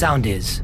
[0.00, 0.62] Sound is.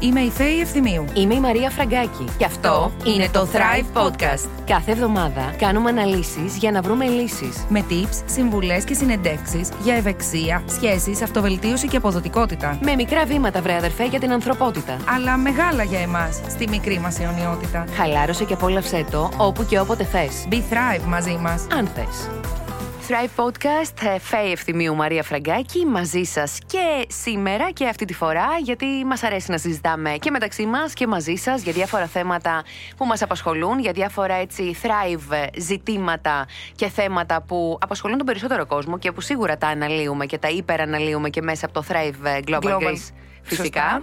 [0.00, 1.04] Είμαι η Θέη Ευθυμίου.
[1.14, 2.24] Είμαι η Μαρία Φραγκάκη.
[2.38, 4.48] Και αυτό είναι το Thrive Podcast.
[4.66, 7.64] Κάθε εβδομάδα κάνουμε αναλύσεις για να βρούμε λύσεις.
[7.68, 12.78] Με tips, συμβουλές και συνεντεύξεις για ευεξία, σχέσεις, αυτοβελτίωση και αποδοτικότητα.
[12.82, 14.96] Με μικρά βήματα, βρε αδερφέ, για την ανθρωπότητα.
[15.14, 17.84] Αλλά μεγάλα για εμάς, στη μικρή μας αιωνιότητα.
[17.96, 20.46] Χαλάρωσε και απόλαυσέ το όπου και όποτε θες.
[20.50, 21.66] Be Thrive μαζί μας.
[21.78, 22.28] Αν θες.
[23.08, 28.46] Thrive Podcast, ε, Φέη Ευθυμίου Μαρία Φραγκάκη, μαζί σας και σήμερα και αυτή τη φορά,
[28.62, 32.64] γιατί μας αρέσει να συζητάμε και μεταξύ μας και μαζί σας για διάφορα θέματα
[32.96, 38.98] που μας απασχολούν, για διάφορα έτσι Thrive ζητήματα και θέματα που απασχολούν τον περισσότερο κόσμο
[38.98, 42.82] και που σίγουρα τα αναλύουμε και τα υπεραναλύουμε και μέσα από το Thrive Global, Global.
[42.82, 44.02] Greece φυσικά.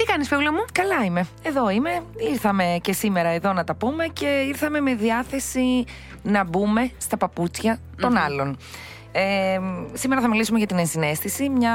[0.00, 1.26] Τι κάνεις Φίβουλα μου; Καλά είμαι.
[1.42, 2.02] Εδώ είμαι.
[2.30, 5.84] Ήρθαμε και σήμερα εδώ να τα πούμε και ήρθαμε με διάθεση
[6.22, 8.56] να μπούμε στα παπούτσια των άλλων.
[9.12, 9.60] Ε,
[9.92, 11.74] σήμερα θα μιλήσουμε για την ενσυναίσθηση, μια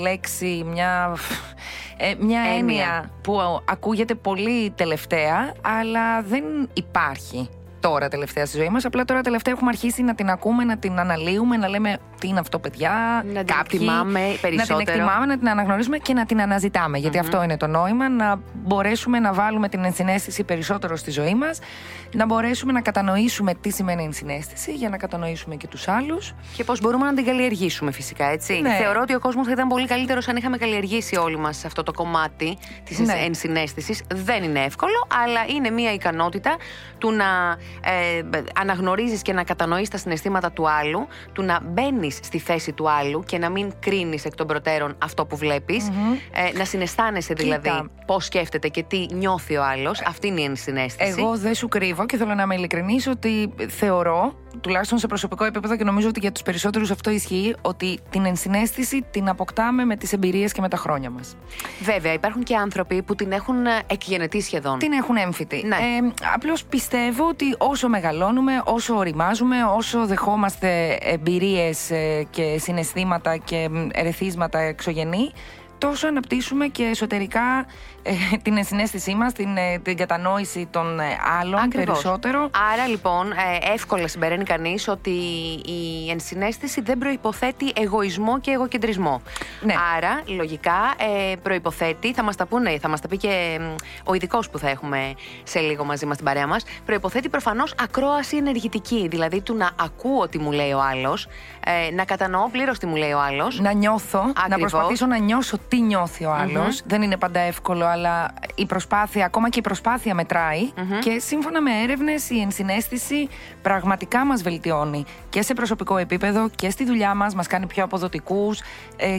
[0.00, 1.16] λέξη, μια,
[1.96, 2.56] ε, μια Έννοια.
[2.58, 7.48] έννοια που ακούγεται πολύ τελευταία, αλλά δεν υπάρχει
[7.88, 8.84] τώρα τελευταία στη ζωή μας.
[8.84, 12.38] Απλά τώρα τελευταία έχουμε αρχίσει να την ακούμε, να την αναλύουμε, να λέμε τι είναι
[12.40, 14.80] αυτό παιδιά, Να την κάποιοι, εκτιμάμε Να την περισσότερο.
[14.80, 16.98] εκτιμάμε, να την αναγνωρίζουμε και να την αναζητάμε.
[16.98, 21.58] Γιατί αυτό είναι το νόημα, να μπορέσουμε να βάλουμε την ενσυναίσθηση περισσότερο στη ζωή μας,
[22.12, 26.34] να μπορέσουμε να κατανοήσουμε τι σημαίνει ενσυναίσθηση για να κατανοήσουμε και τους άλλους.
[26.56, 28.60] Και πώς μπορούμε να την καλλιεργήσουμε, φυσικά, έτσι.
[28.60, 28.70] Ναι.
[28.74, 31.92] Θεωρώ ότι ο κόσμος θα ήταν πολύ καλύτερος αν είχαμε καλλιεργήσει όλοι μας αυτό το
[31.92, 33.12] κομμάτι της Ναι.
[33.26, 34.02] ενσυναίσθησης.
[34.14, 36.56] Δεν είναι εύκολο, αλλά είναι μια ικανότητα
[36.98, 37.24] του να
[37.84, 38.22] ε,
[38.60, 43.22] αναγνωρίζεις και να κατανοείς τα συναισθήματα του άλλου, του να μπαίνεις στη θέση του άλλου
[43.26, 45.80] και να μην κρίνεις εκ των προτέρων αυτό που βλεπει
[46.32, 47.90] Ε, να συναισθάνεσαι δηλαδή Κοίτα.
[48.06, 50.00] πώς σκέφτεται και τι νιώθει ο άλλος.
[50.06, 51.14] Αυτή είναι η ενσυναίσθηση.
[51.18, 55.76] Εγώ δεν σου κρύβω και θέλω να είμαι ειλικρινής ότι θεωρώ, τουλάχιστον σε προσωπικό επίπεδο
[55.76, 60.12] και νομίζω ότι για τους περισσότερους αυτό ισχύει, ότι την ενσυναίσθηση την αποκτάμε με τις
[60.12, 61.36] εμπειρίες και με τα χρόνια μας.
[61.82, 64.78] Βέβαια, υπάρχουν και άνθρωποι που την έχουν ε, εκγενετεί σχεδόν.
[64.78, 65.62] Την έχουν έμφυτη.
[65.66, 65.74] Ναι.
[65.76, 71.90] Ε, Απλώς πιστεύω ότι όσο μεγαλώνουμε, όσο οριμάζουμε, όσο δεχόμαστε εμπειρίες
[72.30, 75.30] και συναισθήματα και μ, ερεθίσματα εξωγενή,
[75.78, 77.66] τόσο αναπτύσσουμε και εσωτερικά
[78.02, 81.04] ε, την ενσυναίσθησή μας, την, ε, την κατανόηση των ε,
[81.40, 81.86] άλλων Ακριβώς.
[81.86, 82.50] περισσότερο.
[82.72, 85.10] Άρα λοιπόν, ε, εύκολα συμπεραίνει κανείς ότι
[85.66, 89.22] η ενσυναίσθηση δεν προποθέτει εγωισμό και εγωκεντρισμό.
[89.60, 89.74] Ναι.
[89.96, 90.94] Άρα, λογικά,
[91.30, 94.58] ε, προποθέτει, θα μας τα πούνε, θα μας τα πει και μ, ο ειδικός που
[94.58, 95.14] θα έχουμε
[95.44, 99.08] σε λίγο μαζί μας στην παρέα μας, προποθέτει προφανώς ακρόαση ενεργητική.
[99.08, 101.28] Δηλαδή, του να ακούω τι μου λέει ο άλλος,
[101.64, 103.60] ε, να κατανοώ πλήρως τι μου λέει ο άλλος.
[103.60, 104.70] Να νιώθω, να Ακριβώς.
[104.70, 109.48] προσπαθήσω να νιώσω τι νιώθει ο αλλος Δεν είναι πάντα εύκολο, αλλά η προσπάθεια, ακόμα
[109.48, 110.72] και η προσπάθεια μετράει.
[111.00, 113.28] Και σύμφωνα με έρευνες, η ενσυναίσθηση
[113.62, 118.60] πραγματικά μας βελτιώνει και σε προσωπικό επίπεδο και στη δουλειά μας, μας κάνει πιο αποδοτικούς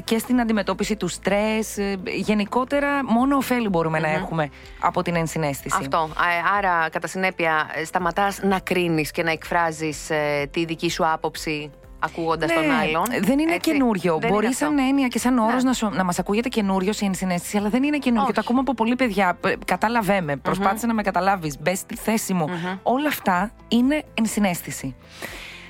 [0.03, 1.77] και στην αντιμετώπιση του στρες.
[2.03, 5.77] γενικότερα, μόνο ωφέλη μπορούμε να έχουμε από την ενσυναίσθηση.
[5.79, 5.97] Αυτό.
[5.97, 6.09] Α,
[6.57, 10.11] Άρα, κατά συνέπεια, σταματάς να κρίνεις και να εκφράζεις
[10.51, 13.03] τη δική σου άποψη; Ακούγοντας τον άλλον.
[13.09, 13.71] Ναι, Δεν είναι Έτσι.
[13.71, 14.17] καινούριο.
[14.21, 14.83] Δεν Μπορεί είναι σαν αυτό.
[14.89, 15.69] έννοια και σαν όρος Ναι.
[15.69, 18.23] να, σου- να μας ακούγεται καινούριο η ενσυναίσθηση, αλλά δεν είναι καινούριο.
[18.23, 18.33] Όχι.
[18.33, 19.37] Το ακούμε από πολλοί παιδιά.
[19.45, 22.45] Ε, Κατάλαβέ με, προσπάθησε να με καταλάβεις, μπες στη θέση μου.
[22.83, 24.95] Όλα αυτά είναι ενσυναίσθηση.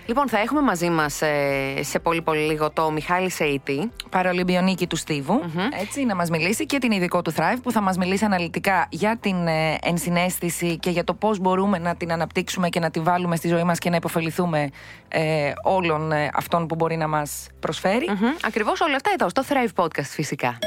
[0.07, 1.21] Λοιπόν, θα έχουμε μαζί μας
[1.81, 3.91] σε πολύ πολύ λίγο το Μιχάλη Σεϊτή.
[4.09, 5.41] Παραολυμπιονίκη του στιβου
[5.81, 9.17] έτσι, να μας μιλήσει και την ειδικό του Thrive που θα μας μιλήσει αναλυτικά για
[9.19, 13.35] την ε, ενσυναίσθηση και για το πώς μπορούμε να την αναπτύξουμε και να τη βάλουμε
[13.35, 14.69] στη ζωή μας και να υποφεληθούμε
[15.07, 18.05] ε, όλων ε, αυτών που μπορεί να μας προσφέρει.
[18.45, 20.57] Ακριβώς όλα αυτά εδώ, στο Thrive Podcast φυσικά.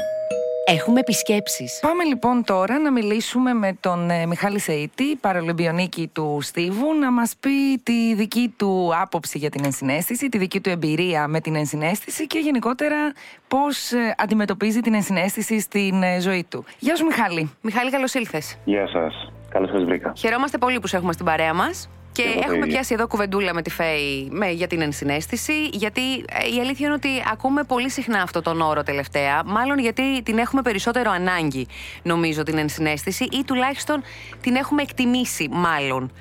[0.73, 1.79] Έχουμε επισκέψεις.
[1.81, 7.35] Πάμε λοιπόν τώρα να μιλήσουμε με τον ε, Μιχάλη Σεϊτή, παρολυμπιονίκη του Στίβου, να μας
[7.39, 12.27] πει τη δική του άποψη για την ενσυναίσθηση, τη δική του εμπειρία με την ενσυναίσθηση
[12.27, 13.13] και γενικότερα
[13.47, 16.65] πώς ε, αντιμετωπίζει την ενσυναίσθηση στην ε, ζωή του.
[16.79, 17.51] Γεια σου Μιχάλη.
[17.61, 18.57] Μιχάλη, καλώς ήλθες.
[18.63, 19.31] Γεια σας.
[19.49, 20.13] Καλώς σας βρήκα.
[20.17, 21.89] Χαιρόμαστε πολύ που σε έχουμε στην παρέα μας.
[22.11, 22.67] Και Εγώ το έχουμε ίδιο.
[22.67, 26.95] πιάσει εδώ κουβεντούλα με τη Φέη με, για την ενσυναίσθηση, γιατί ε, η αλήθεια είναι
[26.95, 29.43] ότι ακούμε πολύ συχνά αυτό τον όρο τελευταία.
[29.45, 31.67] Μάλλον γιατί την έχουμε περισσότερο ανάγκη,
[32.03, 34.01] νομίζω, την ενσυναίσθηση, ή τουλάχιστον
[34.41, 36.11] την έχουμε εκτιμήσει, μάλλον.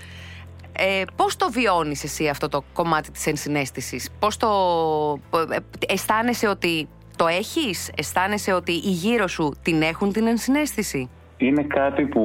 [0.72, 4.48] Ε, πώς το βιώνεις εσύ αυτό το κομμάτι της ενσυναίσθησης, Πώς το
[5.52, 5.56] ε,
[5.88, 12.04] αισθάνεσαι ότι το έχεις, αισθάνεσαι ότι οι γύρω σου την έχουν την ενσυναίσθηση; Είναι κάτι
[12.04, 12.20] που,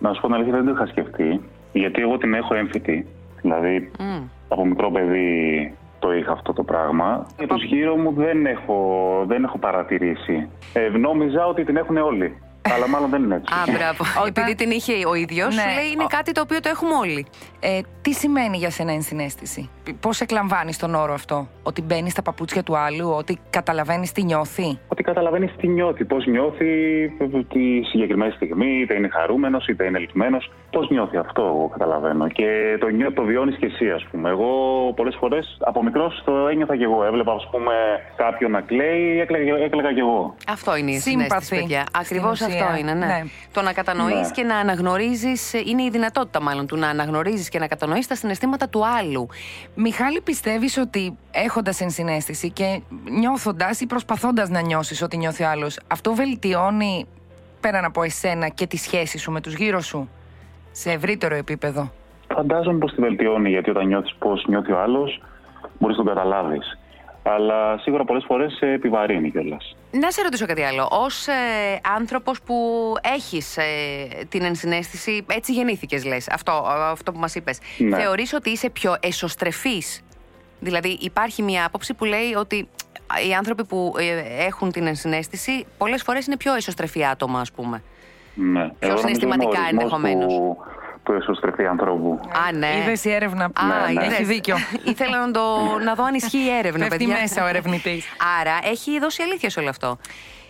[0.00, 1.40] να σου πω την αλήθεια, δεν το είχα σκεφτεί.
[1.74, 3.06] Γιατί εγώ την έχω έμφυτη.
[3.42, 4.22] Δηλαδή, Μμ.
[4.48, 7.26] από μικρό παιδί το είχα αυτό το πράγμα.
[7.38, 8.78] Για τους γύρω μου δεν έχω,
[9.26, 10.48] δεν έχω παρατηρήσει.
[10.72, 12.36] Ε, νόμιζα ότι την έχουν όλοι.
[12.72, 13.54] Αλλά μάλλον δεν είναι έτσι.
[13.54, 14.04] Α, μπράβο.
[14.26, 15.74] Επειδή την είχε ο ίδιος, σου Ναι.
[15.74, 17.26] λέει είναι Ο- κάτι το οποίο το έχουμε όλοι.
[17.60, 19.68] Ε, τι σημαίνει για σένα ενσυναίσθηση,
[20.00, 24.78] Πώς εκλαμβάνεις τον όρο αυτό, Ότι μπαίνει στα παπούτσια του άλλου, Ότι καταλαβαίνεις τι νιώθει;
[24.88, 26.66] Ότι καταλαβαίνεις τι νιώθει, πώς νιώθει
[27.48, 30.50] τη συγκεκριμένη στιγμή, είτε είναι χαρούμενος, είτε είναι λυπημένος.
[30.70, 32.28] Πώς νιώθει αυτό, εγώ καταλαβαίνω.
[32.28, 34.28] Και το, νιώ, το βιώνεις και εσύ, ας πούμε.
[34.30, 34.48] Εγώ
[34.96, 37.04] πολλές φορές από μικρός το ένιωθα κι εγώ.
[37.04, 37.72] Έβλεπα, ας πούμε,
[38.16, 40.34] κάποιον να κλαίει, έκλαιγα, έκλαιγα κι εγώ.
[40.48, 41.84] Αυτό είναι η συνέστηση, παιδιά.
[42.00, 43.06] Ακριβώς αυτό είναι, ναι.
[43.06, 43.22] ναι.
[43.52, 44.30] Το να κατανοείς ναι.
[44.32, 48.68] και να αναγνωρίζεις, είναι η δυνατότητα μάλλον του να αναγνωρίζεις και να κατανοείς τα συναισθήματα
[48.68, 49.28] του άλλου.
[49.74, 52.80] Μιχάλη, πιστεύεις ότι έχοντας ενσυναίσθηση και
[53.10, 57.06] νιώθοντας ή προσπαθώντας να νιώσεις ότι νιώθει άλλος, αυτό βελτιώνει
[57.60, 60.08] πέραν από εσένα και τη σχέση σου με τους γύρω σου
[60.72, 61.92] σε ευρύτερο επίπεδο;
[62.34, 65.22] Φαντάζομαι πως τη βελτιώνει, γιατί όταν νιώθεις πώ νιώθει ο άλλος,
[65.78, 66.78] μπορείς να τον καταλάβεις.
[67.22, 69.76] Αλλά σίγουρα πολλές φορές σε επιβαρύνει κιόλας.
[70.00, 70.82] Να σε ρωτήσω κάτι άλλο.
[70.82, 72.54] Ω ε, άνθρωπος που
[73.02, 73.64] έχεις ε,
[74.28, 77.58] την ενσυναίσθηση, έτσι γεννήθηκες, λες, αυτό, αυτό που μας είπες.
[77.78, 77.96] Ναι.
[77.96, 80.00] Θεωρείς ότι είσαι πιο εσωστρεφής;
[80.60, 82.68] Δηλαδή, υπάρχει μια άποψη που λέει ότι
[83.28, 87.82] οι άνθρωποι που ε, έχουν την ενσυναίσθηση πολλές φορές είναι πιο εσωστρεφή άτομα, ας πούμε.
[88.34, 88.68] Ναι.
[88.78, 90.34] Πιο συναισθηματικά ενδεχομένως.
[90.34, 90.56] Του,
[91.04, 92.20] του εσωστρεφή ανθρώπου.
[92.48, 92.68] Α, ναι.
[92.82, 93.44] Είδες η έρευνα.
[93.44, 93.50] Α,
[93.92, 94.06] ναι, ναι.
[94.06, 94.56] Έχει δίκιο.
[94.84, 95.40] Ήθελα να, το,
[95.84, 97.20] να δω αν ισχύει η έρευνα, Πέφτει παιδιά.
[97.20, 98.06] μέσα ο ερευνητής.
[98.40, 99.98] Άρα έχει δώσει αλήθεια σε όλο αυτό.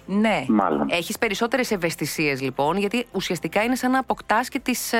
[0.06, 0.44] Ναι.
[0.48, 0.86] Μάλλον.
[0.90, 4.92] Έχεις περισσότερες ευαισθησίες λοιπόν, γιατί ουσιαστικά είναι σαν να αποκτάς και τις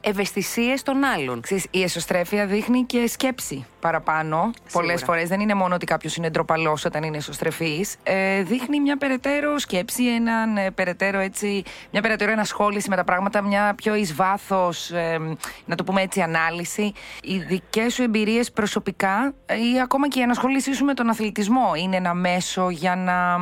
[0.00, 1.40] ευαισθησίες των άλλων.
[1.40, 4.50] Ξέρεις, η εσωστρέφεια δείχνει και σκέψη παραπάνω.
[4.72, 7.96] Πολλές φορές δεν είναι μόνο ότι κάποιος είναι ντροπαλός όταν είναι εσωστρεφής.
[8.02, 13.42] Ε, δείχνει μια περαιτέρω σκέψη, έναν, ε, περαιτέρω έτσι, μια περαιτέρω ενασχόληση με τα πράγματα,
[13.42, 15.18] μια πιο εις βάθος, ε,
[15.64, 16.92] να το πούμε έτσι, ανάλυση.
[17.22, 21.72] Οι δικές σου εμπειρίες προσωπικά ε, ή ακόμα και η ενασχόλησή σου με τον αθλητισμό
[21.74, 23.38] είναι ένα μέσο για να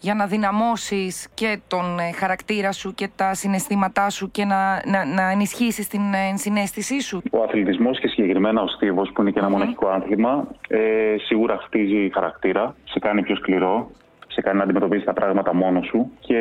[0.00, 5.04] για να δυναμώσεις και τον ε, χαρακτήρα σου και τα συναισθήματά σου και να, να,
[5.04, 7.22] να ενισχύσεις την ε, συνέστησή σου.
[7.30, 10.78] Ο αθλητισμός και συγκεκριμένα ο στίβος που είναι και ένα μοναχικό άθλημα ε,
[11.18, 13.90] σίγουρα χτίζει χαρακτήρα, σε κάνει πιο σκληρό,
[14.28, 16.40] σε κάνει να αντιμετωπίσει τα πράγματα μόνος σου και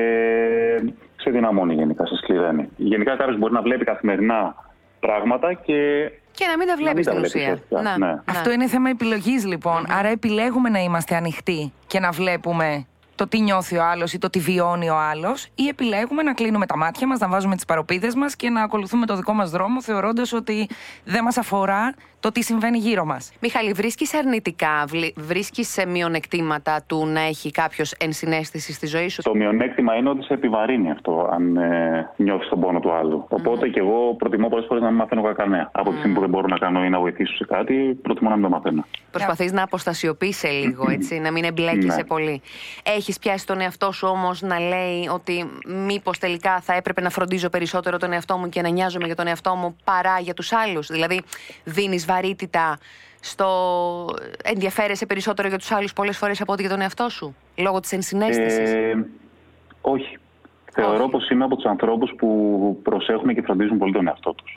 [1.16, 2.70] σε δυναμώνει γενικά, σε σκληραίνει.
[2.78, 4.56] Γενικά κάποιος μπορεί να βλέπει καθημερινά
[5.00, 7.60] πράγματα και και να μην τα βλέπεις στην ουσία.
[7.70, 8.22] Να, ναι.
[8.26, 9.86] Αυτό είναι θέμα επιλογής λοιπόν.
[10.00, 12.86] Άρα επιλέγουμε να είμαστε ανοιχτοί και να βλέπουμε
[13.20, 16.66] το τι νιώθει ο άλλος ή το τι βιώνει ο άλλος, ή επιλέγουμε να κλείνουμε
[16.66, 19.82] τα μάτια μας, να βάζουμε τις παροπίδες μας και να ακολουθούμε το δικό μας δρόμο,
[19.82, 20.70] θεωρώντας ότι
[21.04, 23.32] δεν μας αφορά το τι συμβαίνει γύρω μας.
[23.42, 24.86] Μιχάλη, βρίσκεις αρνητικά,
[25.16, 30.24] βρίσκεις σε μειονεκτήματα του να έχει κάποιος ενσυναίσθηση στη ζωή σου; Το μειονέκτημα είναι ότι
[30.24, 33.26] σε επιβαρύνει αυτό, αν ε, νιώθεις τον πόνο του άλλου.
[33.30, 33.72] Οπότε mm.
[33.72, 35.70] και εγώ προτιμώ πολλές φορές να μην μαθαίνω κανένα.
[35.74, 38.36] Από τη στιγμή που δεν μπορώ να κάνω ή να βοηθήσω σε κάτι, προτιμώ να
[38.36, 38.86] μην το μαθαίνω.
[39.12, 42.04] Προσπαθείς να αποστασιοποιήσει λίγο, έτσι, να μην εμπλέκει ναι.
[42.04, 42.42] πολύ.
[42.84, 47.50] Έχει πιάσει τον εαυτό σου όμως να λέει ότι μήπως τελικά θα έπρεπε να φροντίζω
[47.50, 50.88] περισσότερο τον εαυτό μου και να νοιάζομαι για τον εαυτό μου παρά για τους άλλους;
[50.88, 51.22] Δηλαδή,
[51.64, 52.78] δίνεις βαρύτητα
[53.20, 53.48] στο
[54.44, 57.92] ενδιαφέρεσαι περισσότερο για τους άλλους πολλές φορές από ότι για τον εαυτό σου, λόγω της
[57.92, 59.06] ενσυναίσθησης; Ε,
[59.82, 60.18] όχι.
[60.72, 64.54] Θεωρώ πως είμαι από τους ανθρώπους που προσέχουν και φροντίζουν πολύ τον εαυτό τους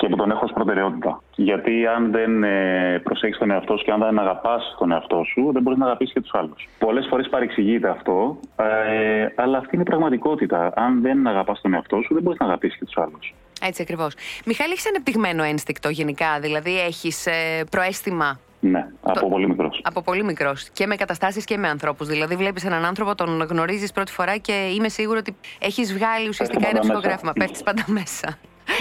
[0.00, 1.22] και που τον έχω ως προτεραιότητα.
[1.34, 5.50] Γιατί αν δεν ε, προσέχεις τον εαυτό σου και αν δεν αγαπάς τον εαυτό σου,
[5.52, 6.68] δεν μπορείς να αγαπήσεις και τους άλλους.
[6.78, 10.72] Πολλές φορές παρεξηγείται αυτό, ε, αλλά αυτή είναι η πραγματικότητα.
[10.76, 13.34] Αν δεν αγαπάς τον εαυτό σου, δεν μπορείς να αγαπήσεις και τους άλλους.
[13.62, 14.14] Έτσι ακριβώς.
[14.44, 19.80] Μιχάλη, έχεις ανεπτυγμένο ένστικτο γενικά, δηλαδή έχεις ε, προέστημα; Ναι, από πολύ μικρός.
[19.84, 20.68] Από πολύ μικρός.
[20.72, 22.08] Και με καταστάσεις και με ανθρώπους.
[22.08, 26.68] Δηλαδή, βλέπεις έναν άνθρωπο, τον γνωρίζεις πρώτη φορά και είμαι σίγουρη ότι έχεις βγάλει ουσιαστικά
[26.68, 27.32] ένα ψυχογράφημα.
[27.32, 28.38] Πέφτει πάντα μέσα.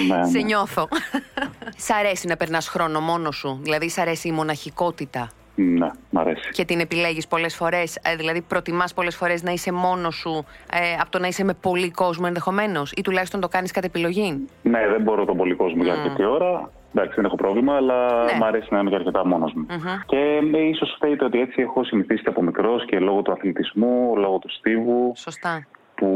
[0.08, 0.44] Ναι, Σε ναι.
[0.44, 0.88] νιώθω.
[1.86, 6.50] σ' αρέσει να περνάς χρόνο μόνος σου, δηλαδή σ' αρέσει η μοναχικότητα; Ναι, μ' αρέσει.
[6.52, 11.10] Και την επιλέγεις πολλές φορές, δηλαδή προτιμάς πολλές φορές να είσαι μόνος σου ε, από
[11.12, 15.02] το να είσαι με πολύ κόσμο ενδεχομένως, ή τουλάχιστον το κάνεις κατά επιλογή; Ναι, δεν
[15.02, 16.70] μπορώ τον πολύ κόσμο για αρκετή ώρα.
[16.96, 18.32] Εντάξει, δεν έχω πρόβλημα, αλλά Ναι.
[18.38, 19.66] μου αρέσει να είμαι και αρκετά μόνος μου.
[19.70, 20.00] Μμμ.
[20.06, 20.18] Και
[20.58, 24.38] ε, ίσως φταίει ότι έτσι έχω συνηθίσει και από μικρός και λόγω του αθλητισμού, λόγω
[24.38, 25.66] του στίβου, Σωστά.
[25.96, 26.08] που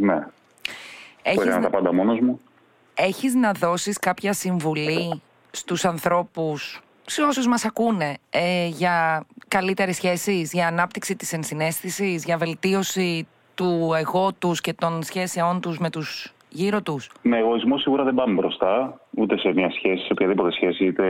[0.00, 0.30] ναι, που
[1.22, 2.40] Έχεις, έκανα τα πάντα μόνος μου.
[2.96, 10.52] Έχεις να δώσεις κάποια συμβουλή στους ανθρώπους, σε όσους μας ακούνε, ε, για καλύτερες σχέσεις,
[10.52, 16.34] για ανάπτυξη της ενσυναίσθησης, για βελτίωση του εγώ τους και των σχέσεών τους με τους
[16.48, 20.84] γύρω τους; Με εγωισμό σίγουρα δεν πάμε μπροστά, ούτε σε μια σχέση, σε οποιαδήποτε σχέση,
[20.84, 21.04] είτε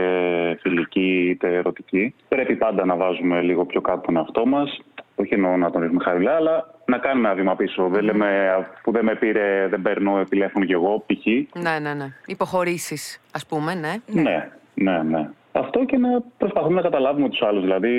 [0.61, 2.13] φιλική είτε ερωτική.
[2.27, 4.79] Πρέπει πάντα να βάζουμε λίγο πιο κάτω τον εαυτό μας.
[5.19, 7.87] Όχι εννοώ να τον ρίχνουμε χαμηλά, αλλά να κάνουμε ένα βήμα πίσω.
[7.87, 11.25] Δεν λέμε, αφού δεν με πήρε, δεν παίρνω τηλέφωνο κι εγώ, π.χ.
[11.61, 12.13] Ναι, ναι, ναι.
[12.25, 14.21] Υποχωρήσεις, ας πούμε, ναι.
[14.21, 15.29] Ναι, ναι, ναι.
[15.51, 17.61] Αυτό και να προσπαθούμε να καταλάβουμε τους άλλους.
[17.61, 17.93] Δηλαδή,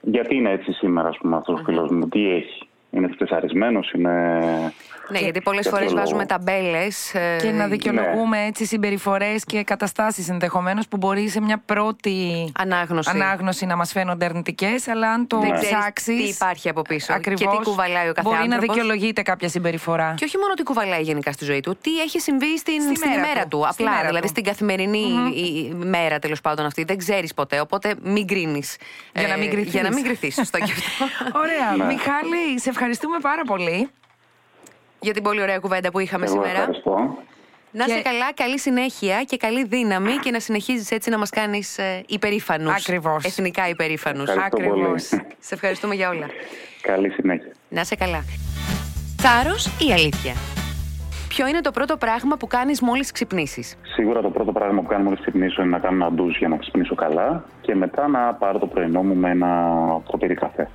[0.00, 2.68] γιατί είναι έτσι σήμερα, ας πούμε, αυτός ο φίλος μου, τι έχει.
[2.96, 4.38] Είναι στεσαρισμένο, είναι.
[5.08, 7.14] Ναι, γιατί πολλές φορές βάζουμε ταμπέλες.
[7.14, 8.46] Ε, και να δικαιολογούμε ναι.
[8.46, 12.18] έτσι συμπεριφορές και καταστάσεις ενδεχομένως που μπορεί σε μια πρώτη
[12.58, 15.58] ανάγνωση, ανάγνωση να μας φαίνονται αρνητικές, αλλά αν το ναι.
[15.60, 16.16] ψάξεις.
[16.16, 17.12] Τι υπάρχει από πίσω.
[17.12, 18.66] Ακριβώς, και τι κουβαλάει ο κάθε Μπορεί άνθρωπος.
[18.66, 20.14] να δικαιολογείται κάποια συμπεριφορά.
[20.16, 23.08] Και όχι μόνο τι κουβαλάει γενικά στη ζωή του, τι έχει συμβεί στην, Στη στην
[23.10, 23.48] μέρα ημέρα του.
[23.48, 23.66] του.
[23.72, 24.28] Στη Απλά, μέρα δηλαδή του.
[24.32, 26.84] στην καθημερινή η- η μέρα τέλος πάντων αυτή.
[26.84, 28.62] Δεν ξέρεις ποτέ, οπότε μην κρίνει.
[29.14, 29.72] Για να μην κρυθείς.
[29.72, 30.30] Για να μην κρυθεί.
[30.32, 31.04] Σωστό και αυτό.
[31.38, 31.76] Ωραία.
[31.76, 31.84] Ναι.
[31.94, 33.88] Μιχάλη, σε ευχαριστούμε πάρα πολύ.
[35.00, 36.58] για την πολύ ωραία κουβέντα που είχαμε Εγώ σήμερα.
[36.58, 37.16] ευχαριστώ.
[37.70, 41.30] Να Και- είσαι καλά, καλή συνέχεια και καλή δύναμη και να συνεχίζεις έτσι να μας
[41.30, 42.74] κάνεις ε, υπερήφανους.
[42.74, 43.24] Ακριβώς.
[43.24, 44.28] Εθνικά υπερήφανους.
[44.28, 44.70] Ευχαριστώ πολύ.
[44.70, 45.02] Ακριβώς.
[45.48, 46.26] Σε ευχαριστούμε για όλα.
[46.80, 47.52] Καλή συνέχεια.
[47.68, 48.24] Να είσαι καλά.
[49.22, 50.34] Θάρρος ή αλήθεια;
[51.28, 55.02] Ποιο είναι το πρώτο πράγμα που κάνεις μόλις ξυπνήσεις; Σίγουρα το πρώτο πράγμα που κάνω
[55.04, 58.58] μόλις ξυπνήσω είναι να κάνω ένα ντουζ για να ξυπνήσω καλά και μετά να πάρω
[58.58, 59.48] το πρωινό μου με ένα
[60.10, 60.68] ποτήρι καφέ.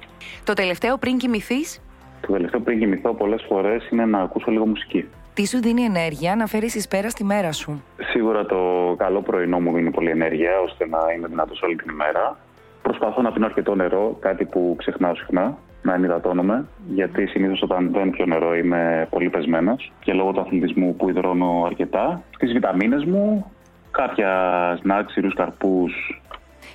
[0.43, 1.79] Το τελευταίο πριν κοιμηθείς;
[2.21, 5.05] Το τελευταίο πριν κοιμηθώ πολλές φορές είναι να ακούσω λίγο μουσική.
[5.33, 8.59] Τι σου δίνει ενέργεια να φέρεις εις πέρα στη μέρα σου; Σίγουρα το
[8.97, 12.37] καλό πρωινό μου δίνει πολύ ενέργεια ώστε να είμαι δυνατός όλη την ημέρα.
[12.81, 18.09] Προσπαθώ να πίνω αρκετό νερό, κάτι που ξεχνάω συχνά, να ενυδατώνομαι, γιατί συνήθως όταν δεν
[18.09, 22.21] πιω νερό είμαι πολύ πεσμένος και λόγω του αθλητισμού που υδρώνω αρκετά.
[22.37, 23.51] Τις βιταμίνες μου,
[23.91, 24.31] κάποια
[24.81, 26.21] σνακ, σειρού καρπούς.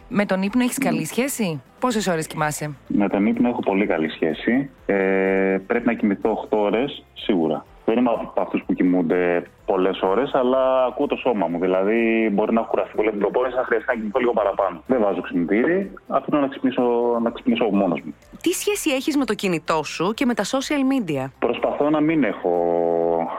[0.09, 4.09] Με τον ύπνο έχεις καλή σχέση; Πόσες ώρες κοιμάσαι; Με τον ύπνο έχω πολύ καλή
[4.11, 4.71] σχέση.
[4.87, 7.64] Ε, πρέπει να κοιμηθώ 8 ώρες σίγουρα.
[7.85, 11.59] Δεν είμαι από αυτούς που κοιμούνται πολλές ώρες, αλλά ακούω το σώμα μου.
[11.59, 14.83] Δηλαδή, μπορεί να έχω κουραστεί πολύ από την προπόνηση, να χρειαστεί να κοιμηθώ λίγο παραπάνω.
[14.87, 16.83] Δεν βάζω ξυπνητήρι, αφήνω να ξυπνήσω,
[17.23, 18.14] να ξυπνήσω μόνος μου.
[18.41, 22.25] Τι σχέση έχεις με το κινητό σου και με τα social media; Προσπαθώ να μην
[22.25, 22.53] έχω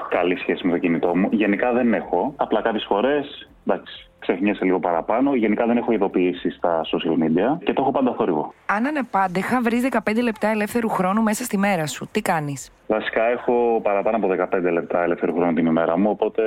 [0.09, 1.27] καλή σχέση με το κινητό μου.
[1.31, 2.33] Γενικά δεν έχω.
[2.35, 5.35] Απλά κάποιες φορές, εντάξει, ξεχνιέσαι λίγο παραπάνω.
[5.35, 8.53] Γενικά δεν έχω ειδοποιήσει στα social media και το έχω πάντα θόρυβο.
[8.65, 13.79] Αν ανεπάντεχα βρεις 15 λεπτά ελεύθερου χρόνου μέσα στη μέρα σου, τι κάνεις; Βασικά έχω
[13.83, 14.27] παραπάνω από
[14.57, 16.43] 15 λεπτά ελεύθερο χρόνο την ημέρα μου, οπότε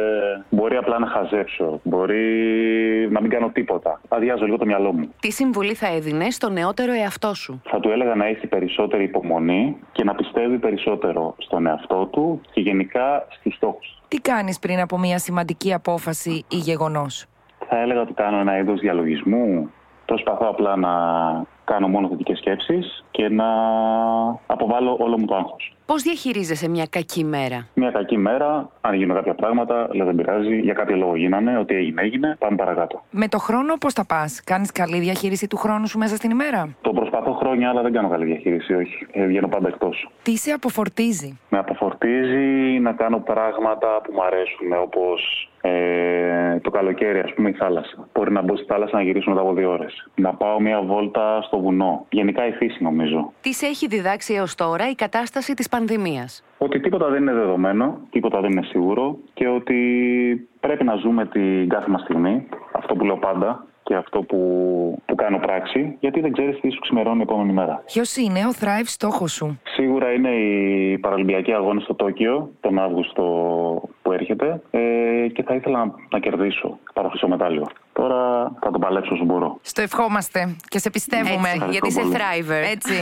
[0.50, 1.80] μπορεί απλά να χαζέψω.
[1.82, 2.24] Μπορεί
[3.10, 4.00] να μην κάνω τίποτα.
[4.08, 5.14] Αδειάζω λίγο το μυαλό μου.
[5.20, 9.76] Τι συμβουλή θα έδινες στο νεότερο εαυτό σου; Θα του έλεγα να έχει περισσότερη υπομονή
[9.92, 14.02] και να πιστεύει περισσότερο στον εαυτό του και γενικά στους στόχους.
[14.08, 17.26] Τι κάνεις πριν από μια σημαντική απόφαση ή γεγονός;
[17.68, 19.70] Θα έλεγα ότι κάνω ένα είδος διαλογισμού.
[20.04, 20.88] Προσπαθώ απλά να
[21.64, 23.46] κάνω μόνο θετικές σκέψεις και να
[24.46, 25.72] αποβάλω όλο μου το άγχος.
[25.86, 30.58] Πώς διαχειρίζεσαι μια κακή μέρα; Μια κακή μέρα, αν γίνουν κάποια πράγματα, λέω δεν πειράζει,
[30.60, 33.02] για κάποιο λόγο γίνανε, ό,τι έγινε έγινε, πάμε παρακάτω.
[33.10, 36.68] Με το χρόνο πώς τα πας, Κάνεις καλή διαχείριση του χρόνου σου μέσα στην ημέρα;
[36.80, 39.06] Το προσπαθώ χρόνια, αλλά δεν κάνω καλή διαχείριση, όχι.
[39.12, 40.10] Ε, βγαίνω πάντα εκτός.
[40.22, 47.18] Τι σε αποφορτίζει; Με αποφορτίζει να κάνω πράγματα που μου αρέσουν, όπως ε, το καλοκαίρι,
[47.18, 48.08] ας πούμε, η θάλασσα.
[48.14, 50.08] Μπορεί να μπω στη θάλασσα να γυρίσω μετά από δύο ώρες.
[50.14, 52.06] Να πάω μια βόλτα στο βουνό.
[52.08, 53.32] Γενικά η φύση, νομίζω.
[53.40, 57.98] Τις σε έχει διδάξει έως τώρα η κατάσταση της πανδημίας; Ότι τίποτα δεν είναι δεδομένο,
[58.10, 59.78] τίποτα δεν είναι σίγουρο και ότι
[60.60, 62.48] πρέπει να ζούμε την κάθε μας στιγμή.
[62.72, 64.38] Αυτό που λέω πάντα και αυτό που,
[65.06, 67.82] που κάνω πράξη, γιατί δεν ξέρεις τι σου ξημερώνει η επόμενη μέρα.
[67.86, 73.22] Ποιος είναι ο thrive στόχος σου; Σίγουρα είναι οι Παραλυμπιακοί Αγώνες στο Τόκιο τον Αύγουστο
[74.02, 74.80] που έρχεται ε,
[75.32, 77.66] και θα ήθελα να, να κερδίσω, πάρω χρυσό μετάλλιο.
[77.92, 79.58] Τώρα θα το παλέψω όσο μπορώ.
[79.62, 81.48] Στο ευχόμαστε και σε πιστεύουμε.
[81.54, 82.14] Έτσι, γιατί είσαι πολύ.
[82.14, 82.70] thriver.
[82.72, 82.94] Έτσι.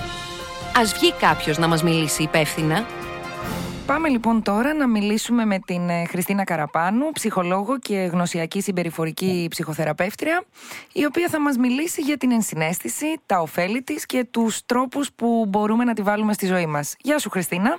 [0.80, 2.84] Ας βγει κάποιος να μας μιλήσει υπεύθυνα;
[3.86, 10.44] Πάμε λοιπόν τώρα να μιλήσουμε με την ε, Χριστίνα Καραπάνου, ψυχολόγο και γνωσιακή συμπεριφορική ψυχοθεραπεύτρια,
[10.92, 15.46] η οποία θα μας μιλήσει για την ενσυναίσθηση, τα ωφέλη της και τους τρόπους που
[15.48, 16.94] μπορούμε να τη βάλουμε στη ζωή μας.
[16.98, 17.78] Γεια σου Χριστίνα.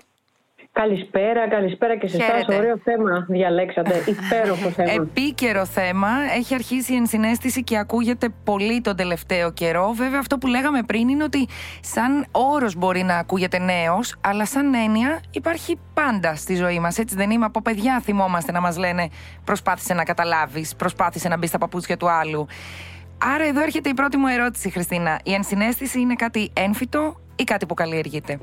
[0.82, 2.38] Καλησπέρα, καλησπέρα και σε Χαίρετε.
[2.38, 2.56] εσάς.
[2.56, 4.04] Ωραίο θέμα διαλέξατε.
[4.14, 4.92] Υπέροχο θέμα.
[4.92, 6.08] Επίκαιρο θέμα.
[6.36, 9.92] Έχει αρχίσει η ενσυναίσθηση και ακούγεται πολύ τον τελευταίο καιρό.
[9.92, 11.48] Βέβαια, αυτό που λέγαμε πριν είναι ότι
[11.82, 16.98] σαν όρος μπορεί να ακούγεται νέος, αλλά σαν έννοια υπάρχει πάντα στη ζωή μας.
[16.98, 17.46] Έτσι δεν είμαι.
[17.46, 19.10] Από παιδιά θυμόμαστε να μας λένε
[19.44, 22.48] προσπάθησε να καταλάβεις, προσπάθησε να μπεις στα παπούτσια του άλλου.
[23.36, 25.20] Άρα εδώ έρχεται η πρώτη μου ερώτηση, Χριστίνα.
[25.24, 28.40] Η ενσυναίσθηση είναι κάτι έμφυτο ή κάτι που καλλιεργείται;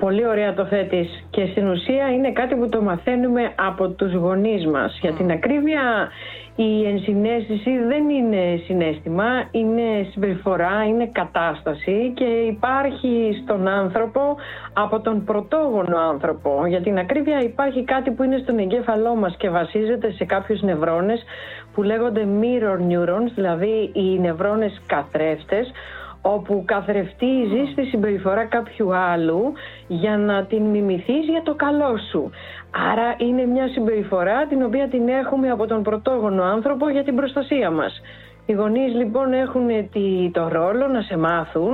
[0.00, 1.24] Πολύ ωραία το θέτεις.
[1.30, 4.98] Και στην ουσία είναι κάτι που το μαθαίνουμε από τους γονείς μας.
[5.00, 6.08] Για την ακρίβεια
[6.56, 14.36] η ενσυναίσθηση δεν είναι συνέστημα, είναι συμπεριφορά, είναι κατάσταση και υπάρχει στον άνθρωπο
[14.72, 16.66] από τον πρωτόγονο άνθρωπο.
[16.66, 21.22] Για την ακρίβεια υπάρχει κάτι που είναι στον εγκέφαλό μας και βασίζεται σε κάποιους νευρώνες
[21.74, 25.70] που λέγονται mirror neurons, δηλαδή οι νευρώνες καθρέφτες,
[26.22, 29.52] όπου καθρεφτίζεις τη συμπεριφορά κάποιου άλλου
[29.88, 32.30] για να την μιμηθείς για το καλό σου.
[32.92, 37.70] Άρα είναι μια συμπεριφορά την οποία την έχουμε από τον πρωτόγονο άνθρωπο για την προστασία
[37.70, 38.00] μας.
[38.50, 39.68] Οι γονείς λοιπόν έχουν
[40.32, 41.72] το ρόλο να σε μάθουν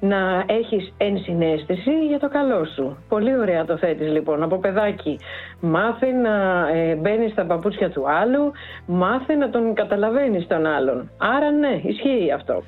[0.00, 2.96] να έχεις ενσυναίσθηση για το καλό σου.
[3.08, 5.18] Πολύ ωραία το θέτεις λοιπόν από παιδάκι.
[5.60, 8.52] Μάθε να ε, μπαίνεις στα παπούτσια του άλλου,
[8.86, 11.10] μάθε να τον καταλαβαίνεις τον άλλον.
[11.18, 12.62] Άρα ναι, ισχύει αυτό.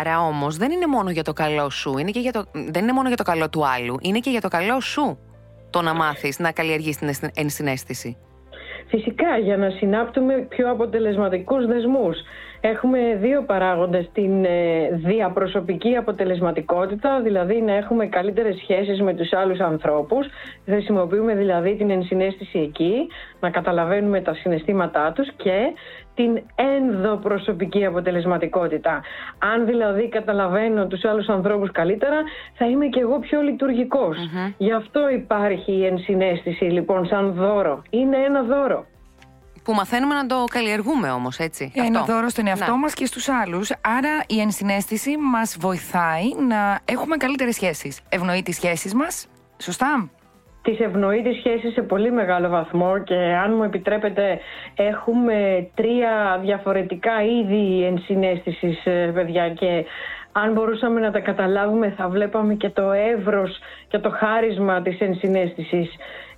[0.00, 2.92] Άρα όμως δεν είναι μόνο για το καλό σου, είναι και για το, δεν είναι
[2.92, 5.18] μόνο για το καλό του άλλου, είναι και για το καλό σου
[5.70, 8.16] το να μάθεις να καλλιεργείς την ενσυναίσθηση.
[8.86, 12.16] Φυσικά για να συνάπτουμε πιο αποτελεσματικούς δεσμούς.
[12.66, 19.60] Έχουμε δύο παράγοντες, την ε, διαπροσωπική αποτελεσματικότητα, δηλαδή να έχουμε καλύτερες σχέσεις με τους άλλους
[19.60, 20.26] ανθρώπους.
[20.64, 23.06] Χρησιμοποιούμε δηλαδή την ενσυναίσθηση εκεί,
[23.40, 25.58] να καταλαβαίνουμε τα συναισθήματά τους και
[26.14, 29.02] την ενδοπροσωπική αποτελεσματικότητα.
[29.38, 32.22] Αν δηλαδή καταλαβαίνω τους άλλους ανθρώπους καλύτερα,
[32.54, 34.16] θα είμαι και εγώ πιο λειτουργικος
[34.56, 37.82] Γι' αυτό υπάρχει η ενσυναίσθηση λοιπόν σαν δώρο.
[37.90, 38.86] Είναι ένα δώρο.
[39.64, 41.72] Που μαθαίνουμε να το καλλιεργούμε όμως, έτσι.
[41.74, 42.12] Είναι αυτό.
[42.12, 42.78] δώρο στον εαυτό ναι.
[42.78, 43.70] μας και στους άλλους.
[43.80, 48.00] Άρα η ενσυναίσθηση μας βοηθάει να έχουμε καλύτερες σχέσεις.
[48.08, 49.26] Ευνοεί τις σχέσεις μας.
[49.58, 50.10] Σωστά;
[50.62, 54.40] Τις ευνοεί τις σχέσεις σε πολύ μεγάλο βαθμό και αν μου επιτρέπετε
[54.74, 59.84] έχουμε τρία διαφορετικά είδη ενσυναίσθησης ε, παιδιά και
[60.32, 65.88] αν μπορούσαμε να τα καταλάβουμε θα βλέπαμε και το εύρος και το χάρισμα της ενσυναίσθησης.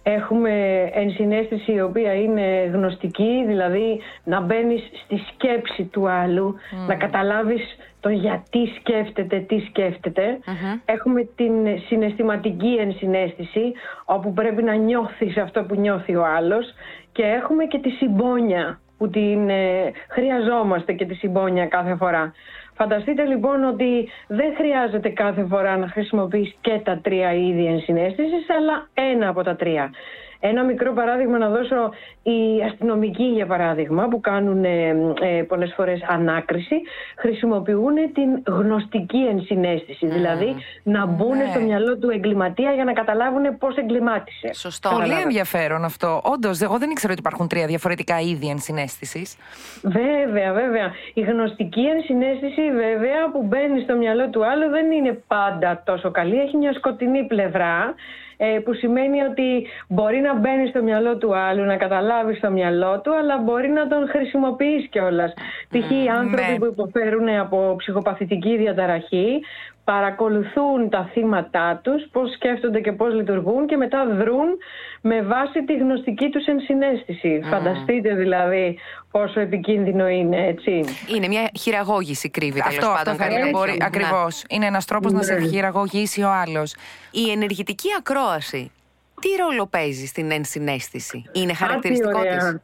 [0.09, 0.51] Έχουμε
[0.93, 6.55] ενσυναίσθηση η οποία είναι γνωστική, δηλαδή να μπαίνεις στη σκέψη του άλλου,
[6.87, 7.63] να καταλάβεις
[8.01, 10.39] το γιατί σκέφτεται, τι σκεφτεται
[10.85, 11.53] Έχουμε την
[11.87, 13.73] συναισθηματική ενσυναίσθηση,
[14.05, 16.67] όπου πρέπει να νιώθεις αυτό που νιώθει ο άλλος.
[17.13, 22.33] Και έχουμε και τη συμπόνια, που την ε, χρειαζόμαστε και τη συμπόνια κάθε φορά.
[22.77, 28.89] Φανταστείτε λοιπόν ότι δεν χρειάζεται κάθε φορά να χρησιμοποιείς και τα τρία είδη ενσυναίσθησης, αλλά
[28.95, 29.91] ένα από τα τρία.
[30.41, 31.91] Ένα μικρό παράδειγμα να δώσω,
[32.23, 34.89] οι αστυνομικοί για παράδειγμα που κάνουν ε,
[35.21, 36.75] ε, πολλές φορές ανάκριση
[37.17, 41.47] χρησιμοποιούν την γνωστική ενσυναίσθηση, δηλαδή να μπουν ναι.
[41.51, 44.55] στο μυαλό του εγκληματία για να καταλάβουν πώς εγκλημάτισε.
[44.55, 44.91] Σωστό.
[44.91, 46.21] Πολύ ενδιαφέρον αυτό.
[46.25, 49.37] Όντως, εγώ δεν ήξερα ότι υπάρχουν τρία διαφορετικά είδη ενσυναίσθησης.
[49.83, 50.93] Βέβαια, βέβαια.
[51.15, 56.41] Η γνωστική ενσυναίσθηση βέβαια που μπαίνει στο μυαλό του άλλου δεν είναι πάντα τόσο καλή,
[56.41, 57.95] έχει μια σκοτεινή πλευρά ε,
[58.65, 63.15] που σημαίνει ότι μπορεί να μπαίνει στο μυαλό του άλλου, να καταλάβει στο μυαλό του,
[63.17, 65.33] αλλά μπορεί να τον χρησιμοποιήσει κιόλας.
[65.69, 65.91] Π.χ.
[65.91, 66.59] οι άνθρωποι ναι.
[66.59, 69.41] που υποφέρουν από ψυχοπαθητική διαταραχή
[69.87, 74.49] παρακολουθούν τα θύματα τους, πώς σκέφτονται και πώς λειτουργούν και μετά δρούν
[75.01, 77.41] με βάση τη γνωστική τους ενσυναίσθηση.
[77.51, 78.79] Φανταστείτε δηλαδή
[79.11, 80.85] πόσο επικίνδυνο είναι, έτσι.
[81.17, 83.13] Είναι μια χειραγώγηση κρύβει αυτό, τέλος πάντων.
[83.13, 83.85] Αυτό θα μπορεί, ναι.
[83.85, 84.45] ακριβώς.
[84.49, 85.47] Είναι ένας τρόπος να σε ναι.
[85.47, 86.75] χειραγωγήσει ο άλλος.
[87.11, 88.71] Η ενεργητική ακρόαση,
[89.21, 92.57] τι ρόλο παίζει στην ενσυναίσθηση, είναι χαρακτηριστικό της;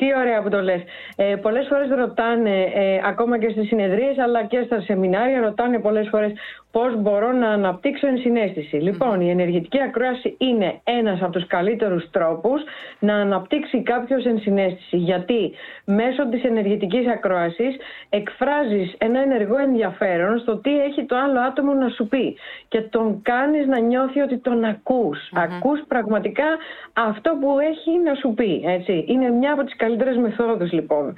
[0.00, 0.82] Τι ωραία που το λες.
[1.16, 6.08] Ε, πολλές φορές ρωτάνε, ε, ακόμα και στις συνεδρίες αλλά και στα σεμινάρια, ρωτάνε πολλές
[6.10, 6.32] φορές
[6.72, 8.76] πώς μπορώ να αναπτύξω ενσυναίσθηση.
[8.76, 12.62] Λοιπόν, η ενεργητική ακρόαση είναι ένας από τους καλύτερους τρόπους
[12.98, 14.96] να αναπτύξει κάποιος ενσυναίσθηση.
[14.96, 15.52] Γιατί
[15.84, 17.76] μέσω της ενεργητικής ακρόασης
[18.08, 22.36] εκφράζεις ένα ενεργό ενδιαφέρον στο τι έχει το άλλο άτομο να σου πει
[22.68, 25.18] και τον κάνεις να νιώθει ότι τον ακούς.
[25.34, 26.46] Ακούς πραγματικά
[26.92, 28.62] αυτό που έχει να σου πει.
[28.66, 29.04] Έτσι.
[29.08, 31.14] Είναι μια από τις καλύτερες μεθόδους λοιπόν.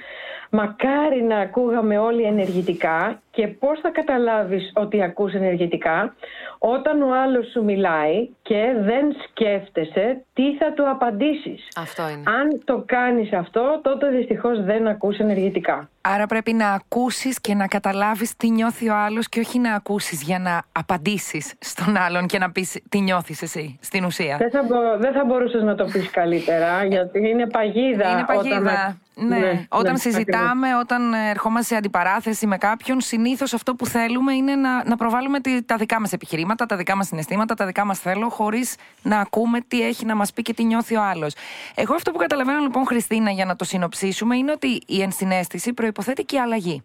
[0.55, 6.15] Μακάρι να ακούγαμε όλοι ενεργητικά και πώς θα καταλάβεις ότι ακούς ενεργητικά
[6.59, 11.69] όταν ο άλλος σου μιλάει και δεν σκέφτεσαι τι θα του απαντήσεις.
[11.77, 12.23] Αυτό είναι.
[12.31, 15.89] Αν το κάνεις αυτό τότε δυστυχώς δεν ακούς ενεργητικά.
[16.01, 20.23] Άρα πρέπει να ακούσεις και να καταλάβεις τι νιώθει ο άλλος και όχι να ακούσεις
[20.23, 24.37] για να απαντήσεις στον άλλον και να πεις τι νιώθεις εσύ στην ουσία.
[24.37, 24.63] Δεν θα,
[24.99, 28.11] δεν θα μπορούσες να το πεις καλύτερα γιατί είναι παγίδα.
[28.11, 28.59] Είναι παγίδα.
[28.59, 29.01] Όταν...
[29.15, 34.35] Ναι, ναι, όταν ναι, συζητάμε, όταν ερχόμαστε σε αντιπαράθεση με κάποιον, συνήθως αυτό που θέλουμε
[34.35, 37.99] είναι να, να προβάλλουμε τα δικά μας επιχειρήματα, τα δικά μας συναισθήματα, τα δικά μας
[37.99, 41.35] θέλω, χωρίς να ακούμε τι έχει να μας πει και τι νιώθει ο άλλος.
[41.75, 46.25] Εγώ αυτό που καταλαβαίνω λοιπόν, Χριστίνα, για να το συνοψίσουμε, είναι ότι η ενσυναίσθηση προποθέτει
[46.25, 46.83] και αλλαγή.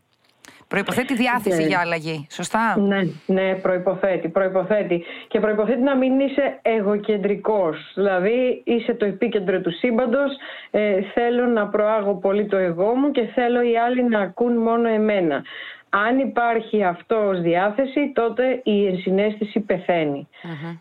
[0.67, 1.67] Προποθέτει διάθεση ναι.
[1.67, 5.03] για αλλαγή, σωστά; Ναι, ναι, προποθέτει, προϋποθέτει.
[5.27, 7.91] Και προποθέτει να μην είσαι εγωκεντρικός.
[7.95, 10.31] Δηλαδή είσαι το επίκεντρο του σύμπαντος.
[10.71, 14.87] Ε, θέλω να προάγω πολύ το εγώ μου και θέλω οι άλλοι να ακούν μόνο
[14.87, 15.43] εμένα.
[16.05, 19.65] Αν υπάρχει αυτός ως διάθεση, τότε η ενσυναίσθηση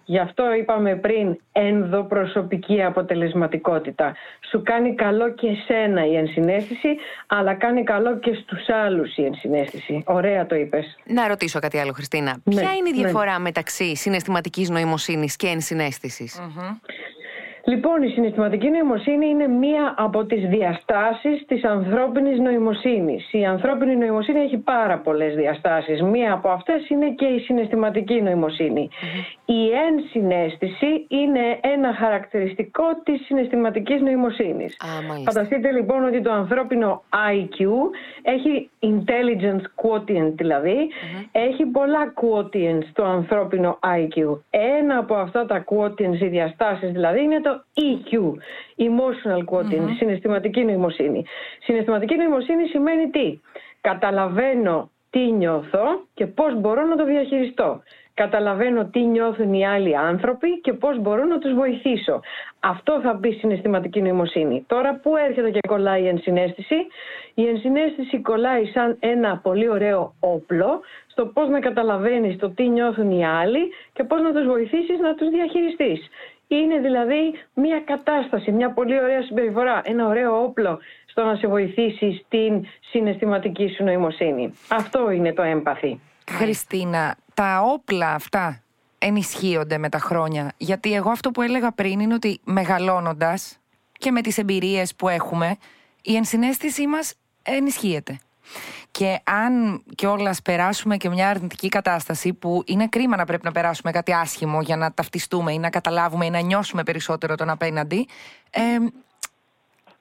[0.05, 4.17] Γι' αυτό είπαμε πριν ενδοπροσωπική αποτελεσματικότητα.
[4.51, 6.89] Σου κάνει καλό και εσένα η ενσυναίσθηση,
[7.27, 10.03] αλλά κάνει καλό και στους άλλους η ενσυναίσθηση.
[10.07, 10.97] Ωραία το είπες.
[11.07, 12.37] Να ρωτήσω κάτι άλλο, Χριστίνα.
[12.45, 13.03] Ναι, Ποια είναι η ναι.
[13.03, 16.41] διαφορά μεταξύ συναισθηματικής νοημοσύνης και ενσυναίσθησης;
[17.69, 23.33] Λοιπόν, η συναισθηματική νοημοσύνη είναι μία από τις διαστάσεις της ανθρώπινης νοημοσύνης.
[23.33, 26.03] Η ανθρώπινη νοημοσύνη έχει πάρα πολλές διαστάσεις.
[26.03, 28.23] Μία από αυτές είναι και η συναισθηματική
[29.45, 34.77] Η ενσυναίσθηση είναι ένα χαρακτηριστικό της συναισθηματικής νοημοσύνης.
[35.25, 37.03] Φανταστείτε λοιπόν ότι το ανθρώπινο
[37.33, 37.67] IQ
[38.23, 40.89] έχει intelligence quotient δηλαδή,
[41.33, 44.39] έχει πολλά quotients το ανθρώπινο IQ.
[44.51, 48.13] Ένα από αυτά τα quotients, οι διαστάσεις δηλαδή, είναι το EQ,
[48.77, 51.25] Emotional Quotient, συναισθηματική νοημοσύνη.
[51.61, 53.39] Συναισθηματική νοημοσύνη σημαίνει τι;
[53.81, 57.83] Καταλαβαίνω τι νιώθω και πώς μπορώ να το διαχειριστώ.
[58.15, 62.21] Καταλαβαίνω τι νιώθουν οι άλλοι άνθρωποι και πώς μπορώ να τους βοηθήσω.
[62.61, 64.65] Αυτό θα πει συναισθηματική νοημοσύνη.
[64.67, 66.75] Τώρα που έρχεται και κολλάει η ενσυναίσθηση.
[67.35, 73.11] Η ενσυναίσθηση κολλάει σαν ένα πολύ ωραίο όπλο στο πώς να καταλαβαίνεις το τι νιώθουν
[73.11, 76.09] οι άλλοι και πώς να τους βοηθήσεις να τους διαχειριστείς.
[76.49, 82.25] Είναι δηλαδή μια κατάσταση, μια πολύ ωραία συμπεριφορά, ένα ωραίο όπλο στο να σε βοηθήσει
[82.25, 84.55] στην συναισθηματική σου νοημοσύνη.
[84.69, 86.01] Αυτό είναι το έμπαθη.
[86.31, 88.63] Χριστίνα, τα όπλα αυτά
[88.99, 90.53] ενισχύονται με τα χρόνια.
[90.57, 93.59] Γιατί εγώ αυτό που έλεγα πριν είναι ότι μεγαλώνοντας
[93.93, 95.57] και με τις εμπειρίες που έχουμε,
[96.03, 98.19] η ενσυναίσθησή μας ενισχύεται.
[98.91, 103.91] Και αν κιόλας περάσουμε και μια αρνητική κατάσταση που είναι κρίμα να πρέπει να περάσουμε
[103.91, 108.09] κάτι άσχημο για να ταυτιστούμε ή να καταλάβουμε ή να νιώσουμε περισσότερο τον απέναντι,
[108.51, 108.61] ε,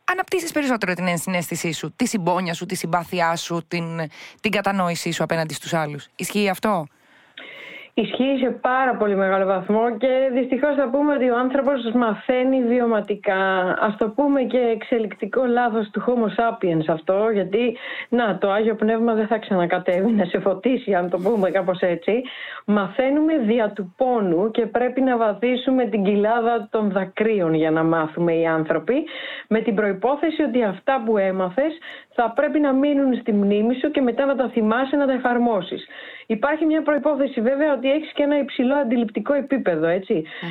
[0.03, 4.09] αναπτύσσεις περισσότερο την ενσυναίσθησή σου, τη συμπόνια σου, τη συμπάθειά σου, την,
[4.41, 6.07] την κατανόησή σου απέναντι στους άλλους.
[6.15, 6.87] Ισχύει αυτό;
[7.97, 13.75] Ισχύει σε πάρα πολύ μεγάλο βαθμό και δυστυχώς θα πούμε ότι ο άνθρωπος μαθαίνει βιωματικά.
[13.79, 17.77] Ας το πούμε και εξελικτικό λάθος του Homo sapiens αυτό, γιατί
[18.09, 22.23] να, το Άγιο Πνεύμα δεν θα ξανακατεύει να σε φωτίσει, αν το πούμε κάπως έτσι.
[22.65, 28.33] Μαθαίνουμε δια του πόνου και πρέπει να βαθίσουμε την κοιλάδα των δακρύων για να μάθουμε
[28.33, 29.05] οι άνθρωποι,
[29.47, 31.77] με την προϋπόθεση ότι αυτά που έμαθες
[32.15, 35.85] θα πρέπει να μείνουν στη μνήμη σου και μετά να τα θυμάσαι να τα εφαρμόσεις.
[36.25, 39.87] Υπάρχει μια προϋπόθεση βέβαια ότι έχεις και ένα υψηλό αντιληπτικό επίπεδο,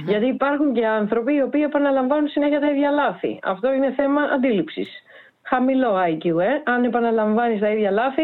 [0.07, 3.39] Γιατί υπάρχουν και άνθρωποι οι οποίοι επαναλαμβάνουν συνέχεια τα ίδια λάθη.
[3.43, 5.03] Αυτό είναι θέμα αντίληψης.
[5.43, 6.71] Χαμηλό IQ, ε.
[6.73, 8.23] Αν επαναλαμβάνεις τα ίδια λάθη,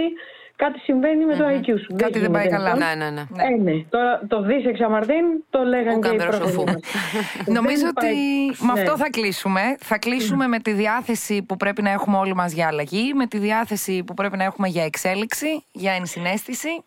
[0.65, 1.95] κάτι συμβαίνει με το IQ σου.
[1.97, 2.77] Κάτι δεν, πάει καλά.
[2.77, 3.21] Ναι, ναι, ναι.
[3.21, 3.85] Ε, ναι.
[3.89, 6.85] Τώρα το δεις εξ αμαρτήν, το λέγανε και οι προφανείς.
[7.59, 8.15] Νομίζω ότι
[8.67, 9.03] με αυτό ναι.
[9.03, 9.61] θα κλείσουμε.
[9.79, 13.39] Θα κλείσουμε με τη διάθεση που πρέπει να έχουμε όλοι μας για αλλαγή, με τη
[13.39, 16.85] διάθεση που πρέπει να έχουμε για εξέλιξη, για ενσυναίσθηση.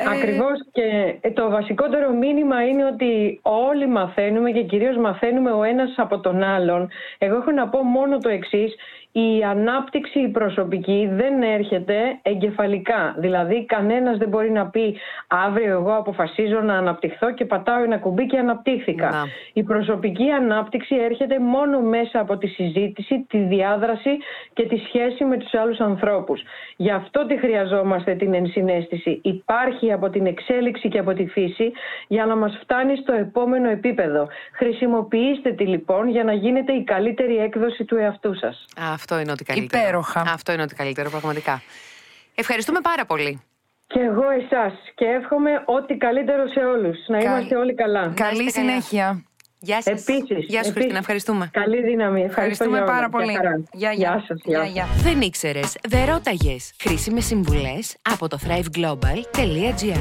[0.00, 5.94] Ε, Ακριβώς και το βασικότερο μήνυμα είναι ότι όλοι μαθαίνουμε και κυρίως μαθαίνουμε ο ένας
[5.96, 6.90] από τον άλλον.
[7.18, 8.74] Εγώ έχω να πω μόνο το εξής,
[9.12, 13.14] η ανάπτυξη προσωπική δεν έρχεται εγκεφαλικά.
[13.18, 14.96] Δηλαδή κανένας δεν μπορεί να πει
[15.26, 19.26] αύριο εγώ αποφασίζω να αναπτυχθώ και πατάω ένα κουμπί και αναπτύχθηκα.
[19.52, 24.10] Η προσωπική ανάπτυξη έρχεται μόνο μέσα από τη συζήτηση, τη διάδραση
[24.52, 26.42] και τη σχέση με τους άλλους ανθρώπους.
[26.76, 29.20] Γι' αυτό τη χρειαζόμαστε την ενσυναίσθηση.
[29.22, 31.72] Υπάρχει από την εξέλιξη και από τη φύση
[32.08, 34.28] για να μας φτάνει στο επόμενο επίπεδο.
[34.52, 38.66] Χρησιμοποιήστε τη λοιπόν για να γίνετε η καλύτερη έκδοση του εαυτού σας.
[39.00, 39.82] Αυτό είναι ότι καλύτερο.
[39.82, 40.20] Υπέροχα.
[40.20, 41.62] Αυτό είναι ότι καλύτερο, πραγματικά.
[42.34, 43.40] Ευχαριστούμε πάρα πολύ.
[43.86, 44.72] Και εγώ εσάς.
[44.94, 46.96] Και εύχομαι ό,τι καλύτερο σε όλους.
[47.06, 48.12] Να είμαστε όλοι καλά.
[48.16, 49.24] Καλή συνέχεια.
[49.58, 50.06] Γεια σας.
[50.08, 50.44] Επίσης.
[50.48, 50.98] Γεια σου, Χριστίνα.
[50.98, 51.50] Ευχαριστούμε.
[51.52, 52.22] Καλή δύναμη.
[52.22, 53.38] Ευχαριστούμε πάρα πολύ.
[53.72, 54.24] Γεια, γεια.
[54.44, 54.86] Γεια, γεια.
[55.02, 56.72] Δεν ήξερες, δεν ρώταγες.
[56.80, 60.00] Χρήσιμες συμβουλές από το thriveglobal.gr.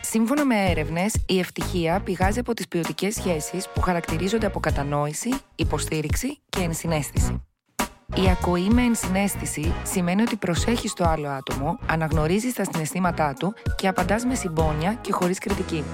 [0.00, 6.38] Σύμφωνα με έρευνες, η ευτυχία πηγάζει από τις ποιοτικές σχέσεις που χαρακτηρίζονται από κατανόηση, υποστήριξη
[6.48, 7.44] και ενσυναίσθηση.
[8.14, 13.88] Η ακοή με ενσυναίσθηση σημαίνει ότι προσέχεις το άλλο άτομο, αναγνωρίζεις τα συναισθήματά του και
[13.88, 15.84] απαντάς με συμπόνια και χωρίς κριτική.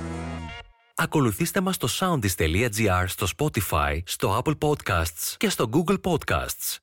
[0.95, 6.79] Ακολουθήστε μας στο soundist.gr, στο Spotify, στο Apple Podcasts και στο Google Podcasts.